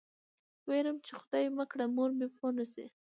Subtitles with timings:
[0.67, 2.85] وېرېدم چې خدای مه کړه مور مې پوه نه شي.